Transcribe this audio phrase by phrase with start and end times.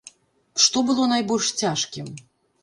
[0.63, 2.09] Што было найбольш цяжкім?